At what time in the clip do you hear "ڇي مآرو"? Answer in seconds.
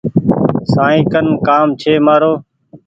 1.79-2.33